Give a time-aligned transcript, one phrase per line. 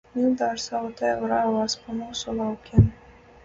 [0.13, 2.93] Milda ar savu tēvu rāvās pa mūsu laukiem.